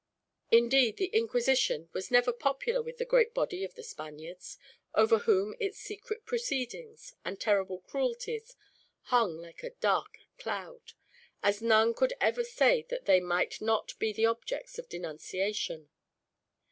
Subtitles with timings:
[0.49, 4.57] Indeed, the Inquisition was never popular with the great body of the Spaniards;
[4.95, 8.55] over whom its secret proceedings, and terrible cruelties,
[9.13, 10.93] hung like a dark cloud,
[11.43, 15.91] as none could ever say that they might not be the objects of denunciation.